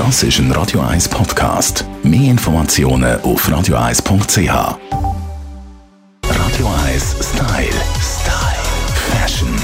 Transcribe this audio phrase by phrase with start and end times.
[0.00, 1.84] Das ist ein Radio 1 Podcast.
[2.02, 4.48] Mehr Informationen auf radio1.ch.
[6.24, 7.68] Radio 1 Style.
[8.00, 8.62] Style.
[9.10, 9.54] Fashion.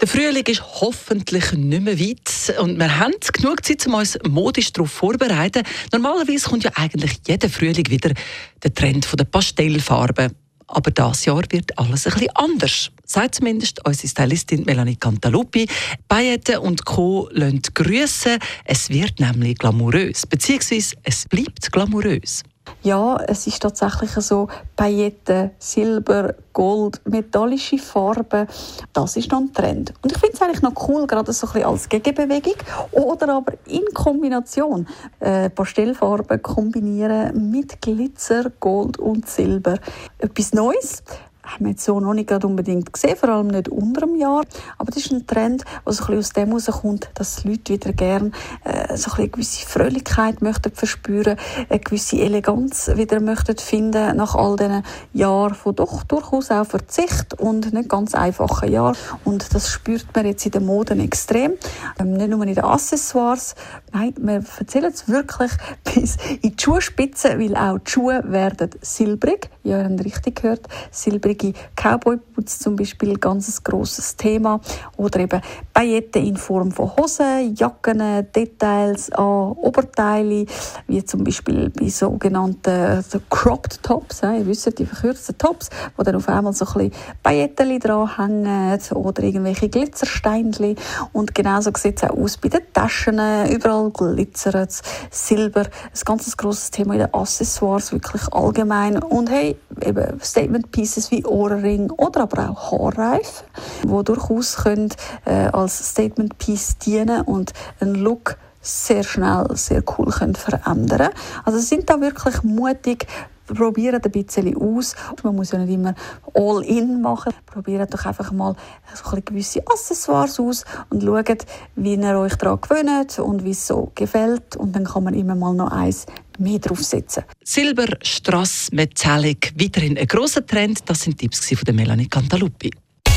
[0.00, 4.72] Der Frühling ist hoffentlich nicht mehr weit und wir haben genug Zeit, um uns modisch
[4.72, 5.62] darauf vorzubereiten.
[5.92, 8.12] Normalerweise kommt ja eigentlich jeden Frühling wieder
[8.60, 10.34] der Trend der Pastellfarben.
[10.66, 12.90] Aber das Jahr wird alles ein bisschen anders.
[13.12, 15.68] Sagt zumindest unsere Stylistin Melanie Cantaluppi.
[16.08, 17.28] Pailletten und Co.
[17.30, 18.38] lassen grüßen.
[18.64, 20.26] Es wird nämlich glamourös.
[20.26, 22.42] Beziehungsweise es bleibt glamourös.
[22.82, 28.46] Ja, es ist tatsächlich so, Pailletten, Silber, Gold, metallische Farben,
[28.94, 29.92] das ist dann Trend.
[30.02, 32.54] Und ich finde es eigentlich noch cool, gerade so ein als Gegenbewegung
[32.92, 34.88] oder aber in Kombination.
[35.20, 39.78] Äh, Pastellfarben kombinieren mit Glitzer, Gold und Silber.
[40.18, 41.02] Etwas Neues
[41.42, 44.42] haben wir jetzt so noch nicht unbedingt gesehen, vor allem nicht unter dem Jahr.
[44.78, 47.92] Aber das ist ein Trend, der so ein aus dem herauskommt, dass die Leute wieder
[47.92, 48.30] gerne
[48.64, 51.36] äh, so ein eine gewisse Fröhlichkeit möchten verspüren,
[51.68, 57.34] eine gewisse Eleganz wieder möchten finden nach all diesen Jahren von doch durchaus auch Verzicht
[57.38, 58.96] und nicht ganz einfachen Jahren.
[59.24, 61.52] Und das spürt man jetzt in der Mode extrem.
[61.98, 63.54] Ähm, nicht nur in den Accessoires,
[63.92, 65.52] nein, wir erzählen es wirklich
[65.84, 69.50] bis in die Schuhspitzen, weil auch die Schuhe werden silbrig.
[69.64, 74.60] Ja, ihr habt richtig gehört, silbrig silbrige Cowboy-Boots zum Beispiel, ganz ein grosses Thema.
[74.96, 75.40] Oder eben
[75.72, 80.46] Pailletten in Form von Hosen, Jacken, Details an Oberteile,
[80.86, 86.16] wie zum Beispiel bei sogenannten so Cropped Tops, ihr wisst, die verkürzten Tops, wo dann
[86.16, 90.76] auf einmal so ein bisschen Pailletten dranhängen oder irgendwelche Glitzersteinchen.
[91.12, 93.18] Und genauso sieht es auch aus bei den Taschen,
[93.50, 99.02] überall glitzert es, Silber, ein ganz grosses Thema in den Accessoires, wirklich allgemein.
[99.02, 103.46] Und hey, eben Statement Pieces wie Ohrring oder aber auch Haarreifen,
[103.82, 104.90] die durchaus können,
[105.24, 111.10] äh, als Statement Piece dienen und einen Look sehr schnell, sehr cool können verändern
[111.44, 113.08] Also sind da wirklich mutig,
[113.46, 114.94] probiert ein bisschen aus.
[115.22, 115.94] Man muss ja nicht immer
[116.34, 117.32] all in machen.
[117.46, 118.56] Probiert doch einfach mal
[118.94, 123.66] so ein gewisse Accessoires aus und schaut, wie ihr euch daran gewöhnt und wie es
[123.66, 124.56] so gefällt.
[124.56, 126.06] Und dann kann man immer mal noch eins
[126.38, 127.24] mehr draufsetzen.
[127.44, 130.80] Silber, Strass, Metallic, weiterhin ein grosser Trend.
[130.88, 132.70] Das sind Tipps von Melanie Cantaluppi.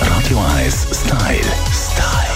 [0.00, 1.40] Radio 1 Style.
[1.72, 2.35] Style.